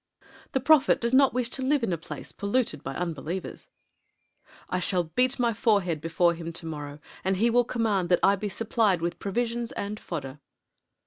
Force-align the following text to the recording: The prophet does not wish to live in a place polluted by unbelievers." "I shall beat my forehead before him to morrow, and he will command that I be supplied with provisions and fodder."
The 0.53 0.59
prophet 0.59 0.99
does 0.99 1.13
not 1.13 1.31
wish 1.31 1.51
to 1.51 1.61
live 1.61 1.83
in 1.83 1.93
a 1.93 1.95
place 1.99 2.31
polluted 2.31 2.83
by 2.83 2.95
unbelievers." 2.95 3.67
"I 4.67 4.79
shall 4.79 5.03
beat 5.03 5.37
my 5.37 5.53
forehead 5.53 6.01
before 6.01 6.33
him 6.33 6.51
to 6.53 6.65
morrow, 6.65 6.97
and 7.23 7.37
he 7.37 7.51
will 7.51 7.65
command 7.65 8.09
that 8.09 8.19
I 8.23 8.35
be 8.35 8.49
supplied 8.49 9.01
with 9.03 9.19
provisions 9.19 9.71
and 9.73 9.99
fodder." 9.99 10.39